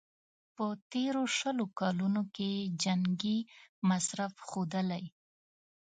په 0.55 0.65
تېرو 0.91 1.23
شلو 1.37 1.65
کلونو 1.79 2.21
کې 2.35 2.47
یې 2.57 2.65
جنګي 2.83 3.37
مصرف 3.89 4.33
ښودلی. 4.47 5.03